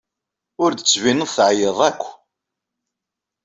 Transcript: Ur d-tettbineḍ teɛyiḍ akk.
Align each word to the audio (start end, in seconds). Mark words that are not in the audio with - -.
Ur 0.63 0.71
d-tettbineḍ 0.73 1.29
teɛyiḍ 1.35 1.77
akk. 1.89 2.03